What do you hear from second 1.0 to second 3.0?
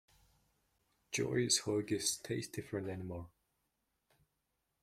Joey's hoagies taste different